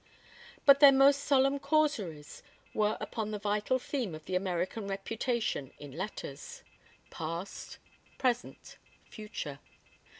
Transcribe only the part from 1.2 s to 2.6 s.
solemn causeries